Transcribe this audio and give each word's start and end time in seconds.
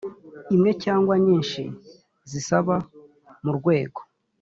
imwe 0.55 0.71
cyangwa 0.83 1.13
nyinshi 1.25 1.63
zisaba 2.31 2.75
mu 3.43 3.51
rwego 3.57 3.99